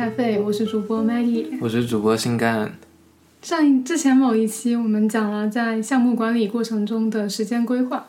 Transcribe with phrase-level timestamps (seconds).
[0.00, 2.72] 咖啡，我是主播 Maggie，我是主播新干。
[3.42, 8.06] 上一之前某一期我们讲了在项目管理过程中的时间规划，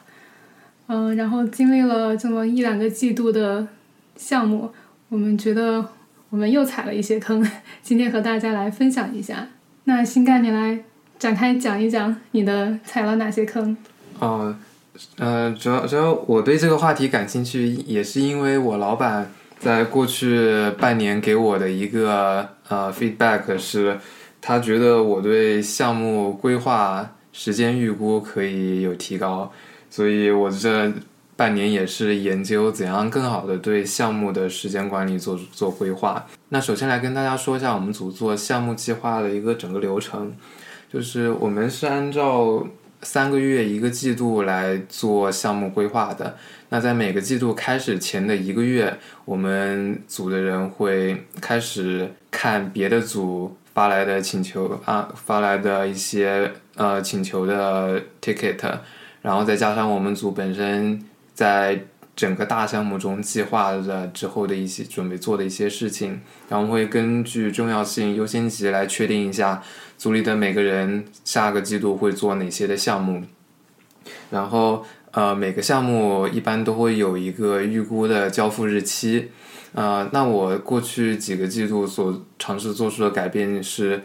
[0.88, 3.67] 嗯，然后经历了这么一两个季度的
[4.16, 4.72] 项目，
[5.09, 5.86] 我们觉得
[6.30, 7.45] 我们又踩了一些坑，
[7.84, 9.50] 今天和大家来分享一下。
[9.84, 10.86] 那新干，你来
[11.20, 13.76] 展开讲一讲你的踩了哪些坑？
[14.20, 14.55] 哦，
[15.17, 19.30] 呃，主要主要我对这个话题感兴趣，也是因为我老板
[19.62, 23.98] 在过去半年给我的一个呃 feedback 是。
[24.44, 29.52] 他觉得我对项目规划、时间预估可以有提高，
[29.88, 30.92] 所以我这
[31.36, 36.25] 半年也是研究怎样更好的对项目的时间管理做做规划。
[36.50, 40.34] 那首先来跟大家说一下我们组做项目计划的一个整个流程，
[40.92, 42.66] 就是我们是按照
[43.02, 46.38] 三个月一个季度来做项目规划的。
[46.69, 53.55] 那在每个季度开始前的一个月，我们组的人会开始看别的组。
[53.73, 58.59] 发来的请求啊，发来的一些呃请求的 ticket，
[59.22, 61.02] 然后再加上我们组本身
[61.33, 61.79] 在
[62.16, 69.62] 整个大项目中计划的之后的一些准备做的一些事情，然后会根据重要性优先级来确定一下
[69.98, 73.23] 组里的每个人下个季度会做哪些的项目，
[74.30, 79.31] 然后呃每个项目一般都会有一个预估的交付日期。
[79.73, 84.03] 呃，那我过去几个季度所尝试做出的改变是，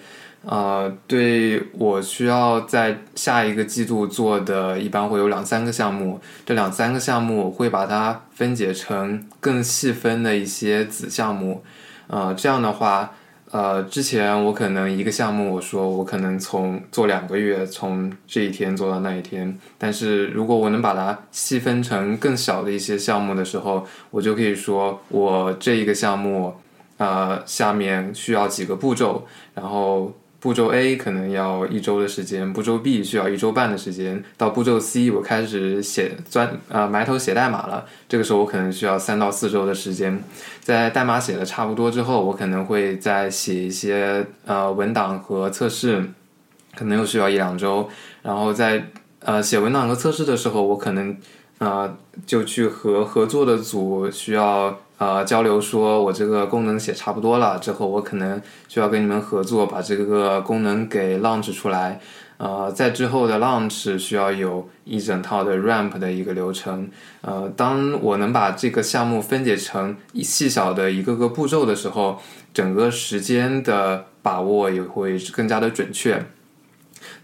[0.48, 11.64] 呃，对我需要在下一个季度做的，一般会有两三个项目，这两三个项目我会把它分解成更细分的一些子项目，
[12.06, 13.12] 呃，这样的话。
[13.52, 19.56] 呃，之前我可能一个项目，我说我可能从做两个月，从这一天做到那一天。
[19.78, 26.54] 但是如果我能把它细分成更小的一些项目的时候，我就可以说我这一个项目，
[26.98, 29.24] 呃，下面需要几个步骤，
[29.54, 30.12] 然后。
[30.38, 40.22] 步骤 A 可能要一周的时间，步骤 B 需要一周半的时间，到步骤 C 我开始写钻啊埋头写代码了，这个时候我可能需要三到四周的时间。
[40.60, 46.04] 在代码写的差不多之后，我可能会再写一些呃文档和测试，
[46.76, 47.88] 可能又需要一两周。
[48.22, 48.88] 然后在
[49.20, 51.16] 呃写文档和测试的时候，我可能
[51.58, 54.78] 呃就去和合作的组需要。
[54.98, 62.00] 呃，交流说我这个功能写差不多了之后，我可能需要跟你们合作，把这个功能给 launch 出来。
[62.38, 66.88] 呃，在之后的 launch 需要有一整套的 ramp 的一个流程。
[67.22, 72.20] 呃，当我能把这个项目分解成细小的一个个步骤的时候，
[72.52, 76.26] 整个时间的把握也会更加的准确。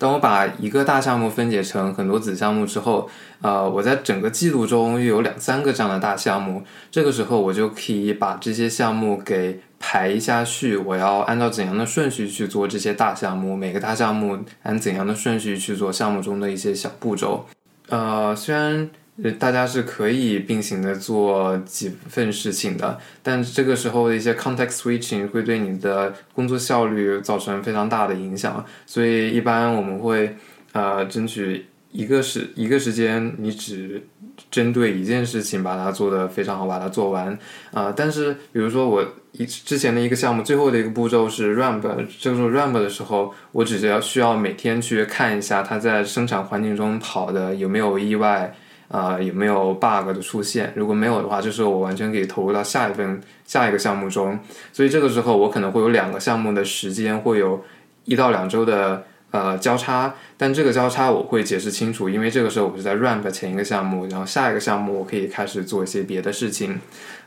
[0.03, 3.09] 当我把一个大项目分解成很多子项目之后，
[3.41, 17.47] 呃，我在整个季度中又有两三个这样的大项目，这个时候我就可以把这些项目给排一下序，我要按照怎样的顺序去做这些大项目，每个大项目按怎样的顺序去做项目中的一些小步骤。
[17.89, 18.91] 呃，虽然。
[19.31, 30.35] 大家是可以并行的做几份事情的，但这个时候的一些 context switching 会对你的工作效率造成非常大的影响，所以一般我们会
[30.73, 34.03] 呃争取一个时一个时间，你只
[34.51, 37.39] 针对一件事情把它做得非常好，把它做完
[37.73, 37.93] 啊。
[37.95, 41.81] 但是比如说我一之前的一个项目最后的一个步骤是 ramp，
[42.19, 48.53] 这个时候 ramp 的时候，我只是要需要每天去看一下它在生产环境中跑的有没有意外。
[48.93, 50.71] 啊，有没有 bug 的出现？
[50.77, 54.39] 如果没有的话，这时候我完全可以投入到下一份下一个项目中。
[54.71, 57.65] 所以这个时候我可能会有两个项目的时间会有
[58.05, 66.79] 一到两周的呃交叉，但这个交叉我会解释清楚，因为这个时候我是在 ramp 前一个项目，然后下一个项目我可以开始做一些别的事情。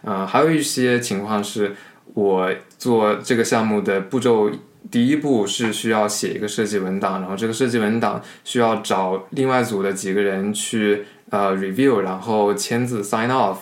[0.03, 1.75] 呃，还有一些情况是
[2.13, 4.51] 我做这个项目的步骤，
[4.91, 11.05] 第一步是需要写一个设计文档，然后这个设计文档需要找另外组的几个人去。
[11.31, 13.57] 呃，review，然后签字 sign off，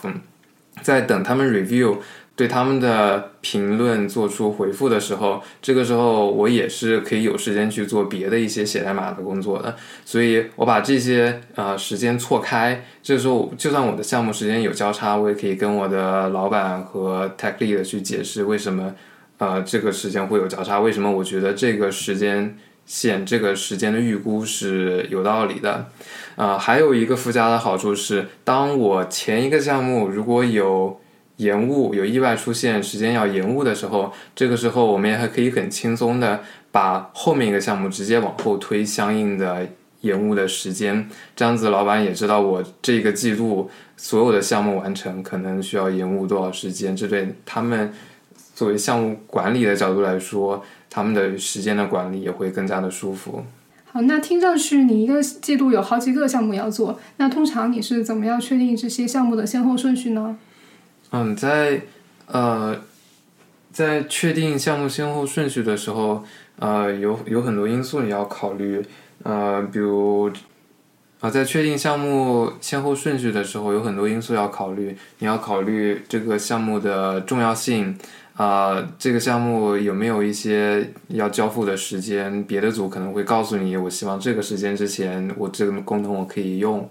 [0.82, 1.98] 在等他们 review，
[2.36, 9.76] 对他们的评论做出回复的时候，这个时候我也是可以有时间去做别的一些写代码的工作的。
[10.04, 18.94] 所以我把这些呃时间错开，这个时候就算我的项目时间有交叉，我也可以跟我的老板和 tech lead 去解释为什么
[19.38, 22.58] 呃这个时间会有交叉，为什么我觉得这个时间。
[22.86, 25.88] 线这个时间的预估是有道理的，
[26.36, 31.00] 啊，还有一个附加的好处是，当我前一个项目如果有
[31.38, 36.42] 延误、有意外出现、时间要延误的时候，这个时候我们也还可以很轻松的
[36.72, 39.68] 把后面一个项目直接往后推相应的
[40.02, 47.94] 延误的时间，这样子老板也知道我这个季度所有的项目完成可能需要延误多少时间，这对他们。
[48.56, 53.44] 作为项目管理的角度来说，他们的时间的管理也会更加的舒服。
[53.92, 60.38] 好，那听上去你一个季度有好几个项目要做，那通常你是怎么样确定这些项目的先后顺序呢？
[61.10, 61.82] 嗯，在
[62.28, 62.80] 呃，
[63.72, 66.24] 在确定项目先后顺序的时候，
[66.60, 68.84] 呃，有有很多因素你要考虑，
[69.24, 70.32] 呃，比如
[71.24, 77.98] 啊，在确定项目先后顺序的时候，有很多因素要考虑，你要考虑这个项目的重要性。
[78.36, 82.44] 啊，这个项目有没有一些要交付的时间？
[82.44, 86.90] 别的组可能会告诉你，我希望这个时间之前，我这个功能我可以用。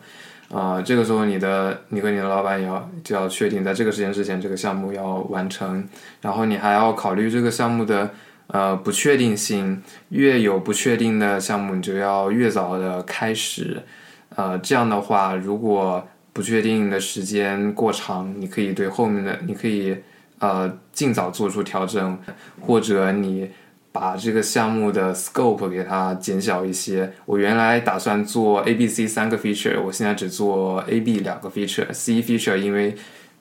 [0.48, 5.86] 啊，这个时候你的你和你的老板也要就要确定，在这个时间之前，这个项目要完成。
[6.22, 8.08] 然后你还要考虑这个项目的
[8.46, 13.82] 呃不确定性，越有不确定的项目，你就要越早的开始。
[14.36, 19.96] 呃，这样的话，如果不确定的时间过长，你可以对后面的你可以。
[20.38, 22.18] 呃，尽早做出调整，
[22.60, 23.48] 或者你
[23.92, 27.12] 把这个项目的 scope 给它减小一些。
[27.26, 32.96] 我原来打算做 A、B、C 三个 feature，我现在只做 A、B 两个 feature，C feature 因为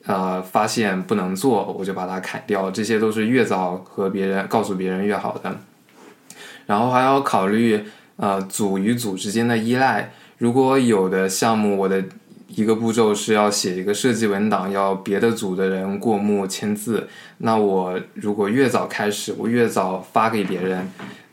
[0.06, 2.70] 呃发现不能做，我就把它砍掉。
[2.70, 5.58] 这些都是越早和别人告诉别人越好的。
[6.66, 7.82] 然后还要考虑
[8.14, 10.12] 呃组与组之间的依赖，
[10.42, 12.02] 如果有的项目我的。
[12.54, 17.08] 一个步骤是要写一个设计文档，要别的组的人过目签字。
[17.38, 20.86] 那我如果越早开始，我越早发给别人，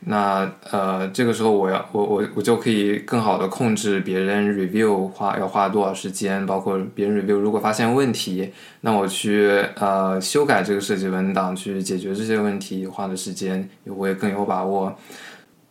[0.06, 14.96] 那呃，这个时候我要我我我就可以更好的控制别人 review 花要花多少时间，包括别人 review 如果发现问题，那我去呃修改这个设计文档去解决这些问题花的时间也会更有把握。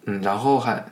[0.06, 0.86] 嗯，然后还。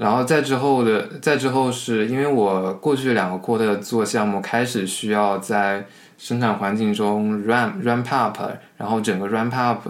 [0.00, 5.86] 然后再之后的，再之后是因为我过去两个 quarter 做项目，开始需要在
[6.16, 8.38] 生产环境中 ramp ramp up，
[8.78, 9.86] 然后整个 ramp up，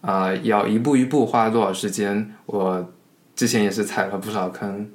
[0.00, 2.92] 啊，要一步一步花多少时间，我
[3.36, 4.90] 之前也是踩了不少坑。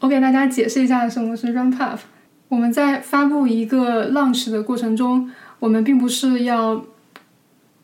[0.00, 2.00] 我给大家解释一下什么是 ramp up。
[2.48, 6.84] 我们在发布一个 launch 的过程中，我们并不是要。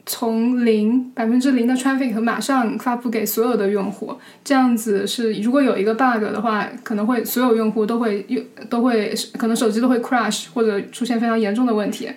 [0.06, 12.10] 从零百分之零的 traffic 马上发布给所有的用户，这样子是如果有一个 bug 的话，可能会所有用户都会用都会可能手机都会 crash 或者出现非常严重的问题。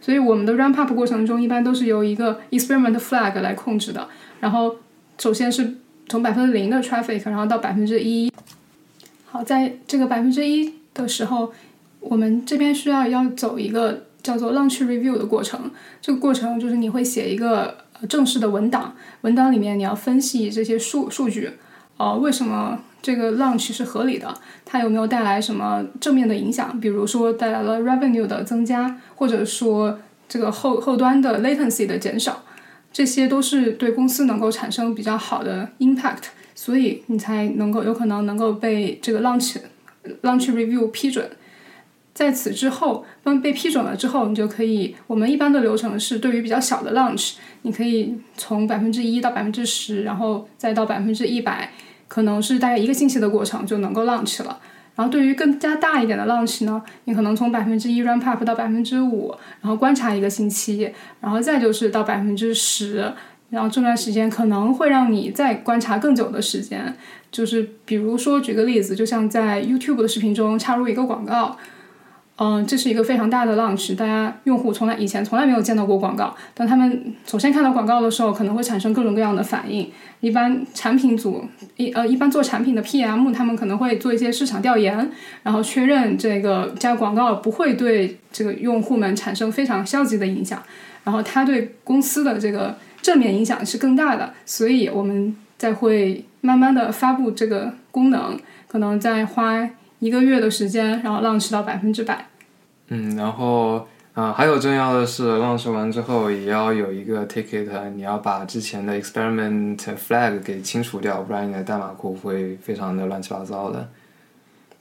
[0.00, 4.08] 所以我们的 ramp up 过程中一般都是由一个 experiment flag 来控制的。
[4.40, 4.76] 然后
[5.18, 5.74] 首先是
[6.08, 8.32] 从百分之零的 traffic，然后到百分之一。
[9.26, 11.52] 好，在这个百分之一的时候，
[12.00, 14.04] 我们这边需要要走一个。
[14.26, 15.70] 叫做 launch review 的过程，
[16.02, 17.76] 这个过程就是你会写一个
[18.08, 21.52] 正式的文档，文档里面你要分析这些数数据，
[21.96, 24.34] 呃，为什么这个 launch 是合理的，
[24.64, 29.96] 它有没有带来什么正面的影响，比如说带来了 revenue 的增加，或者说
[30.28, 32.42] 这个后后端的 latency 的减少，
[32.92, 36.24] 这些都是对公司能够产生比较好的 impact，
[36.56, 39.58] 所以你才能够有可能能够被这个 launch
[40.22, 41.30] launch review 批准。
[42.16, 44.96] 在此之后，当被批准了之后，你就可以。
[45.06, 51.70] 我们一般的流程是，对于比较小的 launch，你可以从百分之一到百分之十，然后再到百分之一百，
[52.08, 54.58] 可能是大概一个星期的过程就能够 launch 了。
[54.94, 63.12] 然后对于更加大一点的 launch 呢，你可能从百分之一 ramp up 到百分之五，然后观察一个星期，然后再就是到百分之十，
[63.50, 66.96] 然后这段时间可能会让你再观察更久的时间。
[67.30, 71.58] 就是比如说举个例子，就像在 YouTube 的视频中插入一个广告。
[72.38, 76.36] 嗯，这是一个非常大的 launch，大家用户从来以前从来没有见到过广告。
[76.52, 79.90] 当他们首先看到广告的时候，可能会产生各种各样的反应。
[80.20, 81.42] 一般产品组
[81.76, 85.10] 一呃，一般做产品的 PM，他们可能会做一些市场调研，
[85.44, 90.62] 然后确认这个加广告不会对这个用户们产生非常消极的影响，
[91.04, 94.34] 然后它对公司的这个正面影响是更大的。
[94.44, 98.38] 所以我们再会慢慢的发布这个功能，
[98.68, 99.66] 可能再花。
[99.98, 102.26] 一个月的时间，然后 launch 到百分之百。
[102.88, 113.88] 嗯，然后啊，还有重要的是，launch 完之后也要有一个 ticket，你要把之前的 experiment flag 给清除掉，不然你的代码库会非常的乱七八糟的。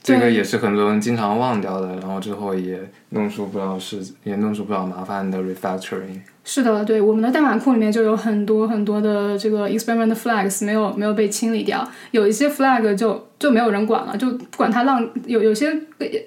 [0.03, 2.79] 这个也是很多人经常忘掉的，然后之后也
[3.09, 6.21] 弄出不少事，也弄出不少麻烦的 refactoring。
[6.43, 15.73] 是的，对，我们的代码库里面就有很多很多的这个 experiment flags 没有没有被清理掉，有一些 flag 就就没有人管了，就不管它浪有有些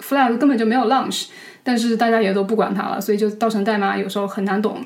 [0.00, 1.29] flag 根本就没有 launch，
[1.62, 4.85] 但是大家也都不管它了，所以就造成代码有时候很难懂。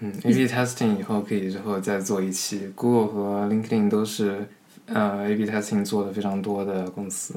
[0.00, 4.48] 嗯，A/B testing 以后可以之后再做一期，Google 和 LinkedIn 都是
[4.86, 7.34] 呃 A/B testing 做的非常多的公司。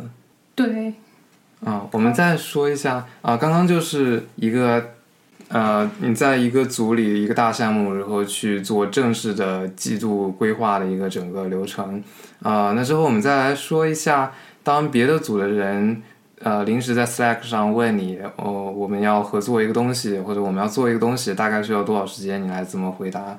[0.56, 0.94] 对。
[1.64, 4.95] 啊，我们再说一下啊，刚刚就是一个。
[5.50, 12.04] 呃，你在一个组里一个大项目，然后去做正式的季度规划的一个整个流程。
[12.42, 14.32] 啊，那之后我们再来说一下，
[14.64, 16.02] 当别的组的人
[16.40, 22.44] 呃临时在 Slack 上问你，哦，我们要合作一个东西，或者我们要做一个东西，大概需要多少时间？
[22.44, 23.38] 你来怎么回答？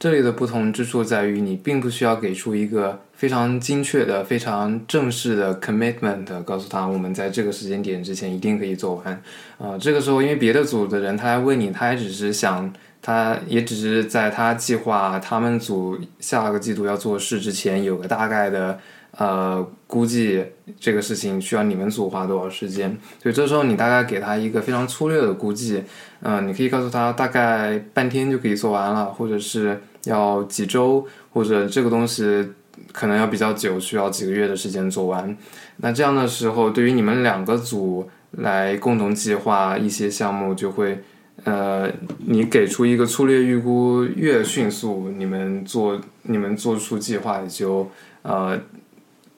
[0.00, 9.22] 这里的不同之处在于，你并不需要给出一个非常精确的、非常正式的 commitment，告诉他我们在这个时间点之前一定可以做完。
[9.58, 18.80] 啊，这个时候因为别的组的人他来问你，他也只是想，他也只是在他计划他们组下个季度要做事之前有个大概的
[19.18, 20.42] 呃估计，
[20.80, 22.96] 这个事情需要你们组花多少时间。
[23.22, 25.82] 所以这时候你大概给他一个非常粗略的估计，
[26.22, 29.78] 嗯，你可以告诉他大概半天就可以做完了，或者是。
[30.04, 32.48] 要几周，或者这个东西
[32.92, 35.36] 可能要比较久，需要几个月的时间做完。
[35.78, 41.02] 那这样的时候，对于你们两个组来共同计划一些项目，就会，
[41.44, 41.90] 呃，
[42.26, 47.90] 你给出一个粗略预估，越迅速，你们做你们做出计划也就
[48.22, 48.58] 呃，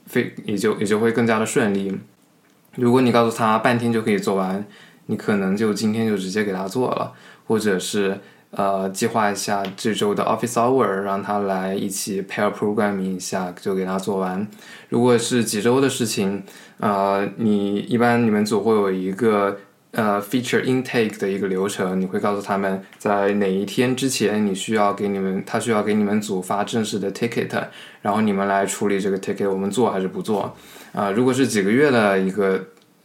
[0.06, 1.96] 非也就也就会更加的顺利。
[2.76, 4.64] 如果你告诉他半天就可以做完，
[5.06, 7.12] 你可能就今天就直接给他做了，
[7.46, 8.20] 或者是。
[8.54, 14.46] 呃，计划一下这周的 office hour，让他来一起 pair programming 一下，就给他做完。
[14.90, 16.42] 如果是几周的事情，
[16.76, 19.56] 呃，你一般你们组会有一个
[19.92, 27.48] 呃 feature intake 的一个流程，你会告诉他们在哪一天之前你需要给你们，他需要给你们组发正式的 ticket，
[28.02, 30.54] 然后你们来处理这个 ticket，我们做还是不做？
[30.92, 32.62] 啊，如果是几个月的一个。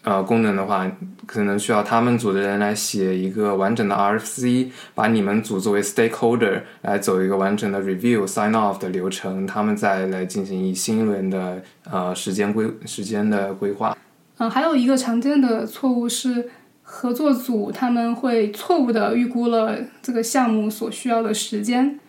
[0.07, 0.89] 呃，功能的话，
[1.25, 11.61] 可能需要他们组的人来写一个完整的 RFC，把你们组作为 stakeholder 来走一个完整的 review sign off 的流程，他们再来进行一新一轮的
[11.91, 13.97] 呃时间规时间的规划。
[14.37, 16.49] 嗯，还有一个常见的错误是
[16.83, 21.99] 合作组他们会错误的预估了这个项目所需要的时间。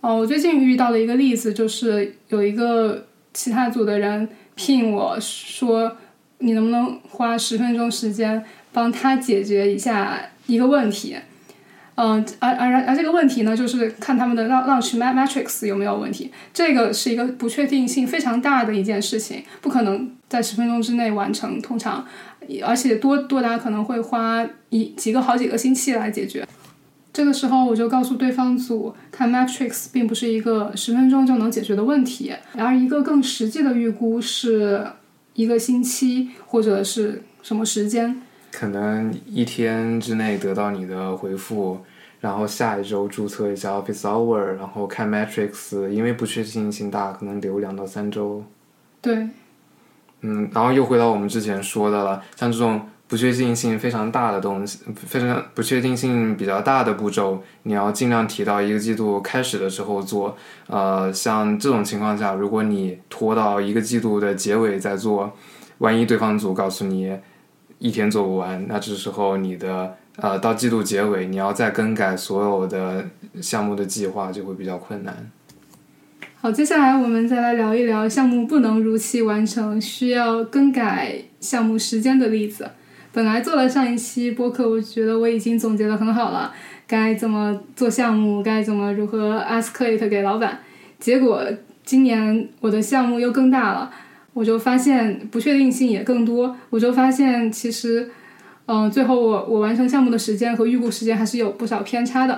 [0.00, 5.96] 哦，我最近遇到的一个例子就是有一个其他组的人聘我说。
[6.44, 11.16] 你能不能花十分钟时间帮他解决一下一个问题？
[11.96, 16.30] 嗯，而而而而这个问题呢，就是看他们的 launch matrix 有没有问题。
[16.52, 21.62] 这个是一个不确定性非常大的一件事情，不可能在十分钟之内完成。
[21.62, 22.04] 通常，
[22.66, 26.44] 而且多多达可能会花一几个好几个星期来解决。
[27.12, 34.84] 这个时候，我就告诉对方组，看 matrix 并不是一个十分钟就能解决的问题，而一个更实际的预估是。
[35.34, 38.22] 一个星期或者是什么时间？
[38.50, 41.78] 可能一天之内得到你的回复，
[42.20, 48.42] 然后下一周注册一下 Office Hour，然后看 Matrix，因为不确定性大，可能留两到三周。
[49.00, 49.28] 对。
[50.22, 52.88] 嗯，然后又回到我们之前说的了，像这种。
[53.14, 60.36] 不确定性非常大的东西，非常不确定性比较大的步骤，你要尽量提到一个季度开始的时候做。
[60.66, 65.32] 呃，像这种情况下，如果你拖到一个季度的结尾再做，
[65.78, 67.16] 万一对方组告诉你
[67.78, 73.08] 一天做不完，那这时候你的呃到季度结尾你要再更改所有的
[73.40, 75.30] 项目的计划就会比较困难。
[76.40, 82.72] 好，接下来我们再来聊一聊项目不能如期完成，需要更改项目时间的例子。
[83.14, 86.52] 本来做了上一期播客，我觉得我已经总结的很好了，
[86.84, 90.58] 该怎么做项目，该怎么如何 ask it 给老板。
[90.98, 91.40] 结果
[91.84, 93.88] 今年我的项目又更大了，
[94.32, 98.10] 我就发现不确定性也更多，我就发现其实，
[98.66, 102.34] 嗯，最后我我完成项目的时间和预估时间还是有不少偏差的。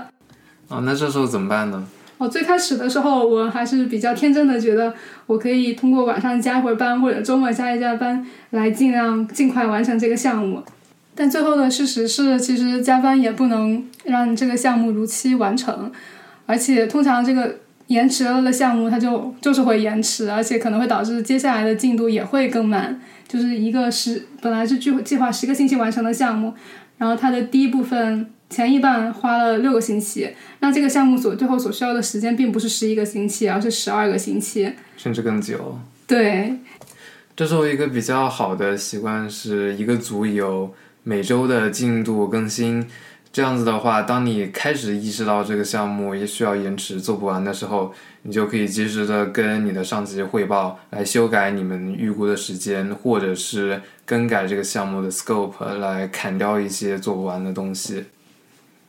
[0.69, 1.89] 啊，那这时候怎么办呢？
[2.19, 4.95] 哦，最开始的时候我还是比较天真的，觉得
[5.27, 10.63] 我可以通过晚上加一会儿班或者周末加一加班来尽量尽快完成这个项目。
[11.15, 15.91] 但最后的事实是，其实加班也不能让这个项目如期完成，
[16.47, 17.57] 而且通常这个
[17.89, 23.01] 延迟了的项目它就就是会延迟，而且可能会导致接下来的进度也会更慢。
[23.29, 26.55] 就是一个十本来是计计划十个星期完成的项目，
[26.99, 28.31] 然后它的第一部分。
[28.49, 35.81] 前一半花了六个星期，那这个项目所最后所需要的时间并不是十一个星期，而是十二个星期，甚至更久。
[36.07, 36.55] 对，
[37.35, 40.73] 这时候一个比较好的习惯是一个组有
[41.03, 42.87] 每周的进度更新，
[43.37, 58.07] 这样子的话，当你开始意识到这个项目也需要延迟做不完的时候，你就可以及时的跟你的上级汇报，来修改你们预估的时间，或者是更改这个项目的 scope，来砍掉一些做不完的东西。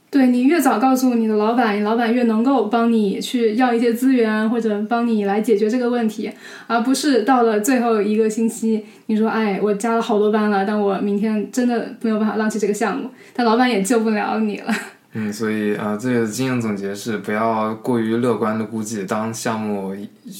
[0.09, 6.31] 对你越早告诉你的老板，你老板越能够帮你去要一些资源，或者帮你来解决这个问题，
[6.65, 14.73] 而不是到了最后一个星期，你说哎，我加了好多班了，但我明天真的没有办法浪弃这个项目，但老板也救不了你了。
[15.13, 19.95] 嗯，所以啊，这个经验总结是不要过于乐观的估计，当项目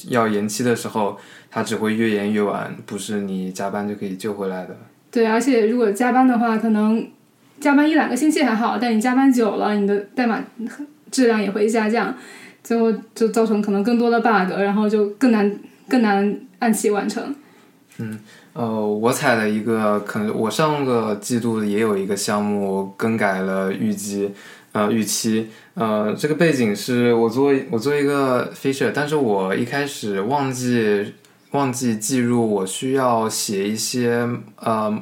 [0.08, 1.18] 要延期的时候，
[1.50, 4.76] 它只会越延越晚，不是你加班就可以救回来的。
[5.10, 7.04] 对，而且如果加班的话，可能
[7.60, 10.42] 加班一两个星期还好，但你加班久了，你的代码
[11.10, 12.14] 质量也会下降，
[12.62, 17.34] 最后就造成可能更多的 bug，然后就更难更难按期完成。
[17.98, 18.18] 嗯，
[18.52, 24.30] 呃，我踩了一个，可能我上个季度也有一个项目更改了预计。
[24.72, 31.14] 呃，预期，呃，这个背景是我做我做一个 feature，但是我一开始忘记
[31.52, 34.28] 忘记记录，我需要写一些
[34.60, 34.96] 呃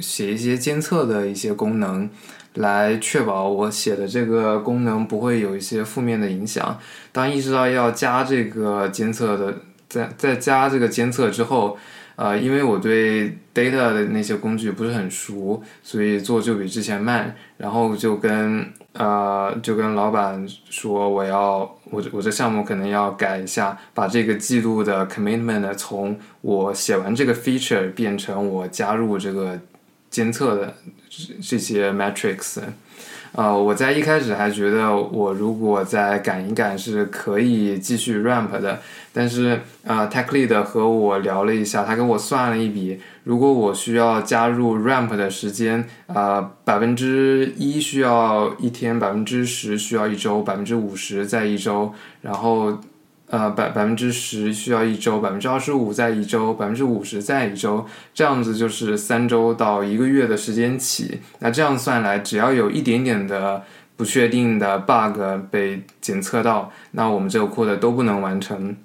[0.00, 2.08] 写一些监测的一些功能，
[2.54, 6.78] 来确保我写的这个功能不会有一些负面的影响。
[7.12, 9.54] 当意识到要加这个监测的，
[9.88, 11.78] 在在加这个监测之后。
[12.16, 17.34] 呃，因为我对 data 的那些工具不是很熟，所以做就比之前慢。
[17.56, 29.58] 然后就跟呃，就跟老板说，我要我我这项目可能要改一下，把这个记录的 commitment 从我写完这个 feature 变成我加入这个
[30.10, 30.74] 监测的
[31.08, 32.58] 这这些 metrics。
[33.32, 38.80] 呃，我在一开始还觉得我如果再赶一赶是可以继续 ramp 的，
[39.12, 52.80] 但是呃，tech lead 和我聊了一下，他给我算了一笔，如果我需要加入 ramp 的时间，呃，百分之一需要一天，百分之十需要一周，百分之五十在一周，然后。
[53.30, 61.20] 呃，百百分之十需要一周，百分之二十五在一周，百分之五十在一周，这样子就是三周到一个月的时间起。
[61.38, 63.62] 那这样算来，只要有一点点的
[63.96, 68.76] 不确定的 bug 被检测到，那我们这个 code 都不能完成。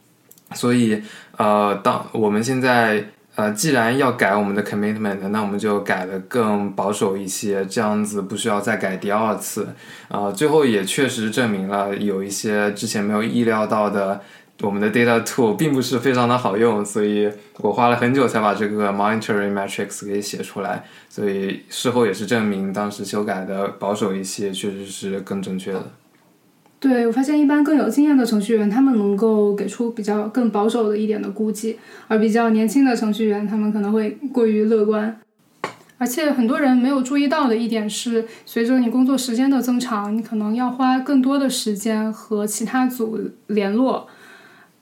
[0.53, 1.01] 所以，
[1.37, 3.09] 呃，当我们现在。
[3.35, 9.67] 呃，既然要改我们的 commitment，那我们就改的更保守一些，这样子不需要再改第二次。
[10.07, 14.21] 啊，最后也确实证明了有一些之前没有意料到的，
[14.61, 20.85] 我们的 data tool 并不是非常的好用，所以我花了很久才把这个 monitoring metrics 给写出来。
[21.09, 25.91] 所以事后也是证明当时修改的保守一些，确实是更正确的。
[26.87, 35.19] 对，我发现一般更有经验的程序员，他们能够给出比较更保守的一点的估计，而比较年轻的程序员，他们可能会过于乐观。
[35.97, 44.07] 而且很多人没有注意到的一点是，随着你工作时间的增长，你可能要花更多的时间和其他组联络。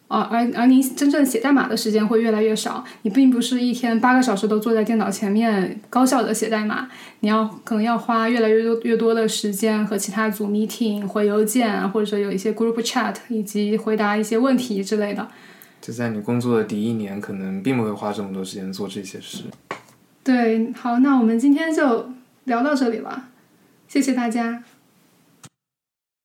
[0.07, 6.87] 啊，而而您真正写代码的时间会越来越少，你并不是一天八个小时都坐在电脑前面高效的写代码，
[7.21, 15.27] 你要可能要花越来越多越多的时间和其他组 meeting 回邮件，或者有一些 group chat，以及回答一些问题之类的。
[15.81, 19.45] 就在你工作的第一年，可能并不会花这么多时间做这些事。
[20.23, 22.11] 对，好，那我们今天就
[22.43, 23.25] 聊到这里了，
[23.87, 24.63] 谢谢大家。